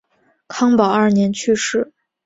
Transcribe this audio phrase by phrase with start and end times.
[0.47, 1.93] 康保二年去世。